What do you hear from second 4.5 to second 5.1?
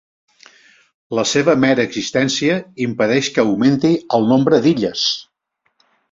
d'illes.